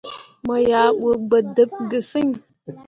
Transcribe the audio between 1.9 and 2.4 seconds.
sǝŋ.